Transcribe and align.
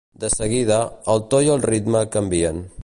De 0.21 0.29
seguida, 0.35 0.77
el 1.15 1.21
to 1.33 1.43
i 1.49 1.53
el 1.57 1.63
ritme 1.73 2.05
canvien. 2.17 2.67